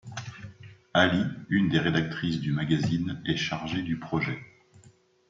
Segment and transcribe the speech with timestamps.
[0.95, 4.39] Hallie, une des rédactrices du magazine, est chargée du projet…